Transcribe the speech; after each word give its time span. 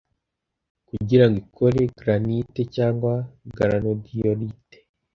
kugirango 0.87 1.37
ikore 1.45 1.81
granite 1.99 2.61
cyangwa 2.75 3.13
granodiorite 3.57 4.77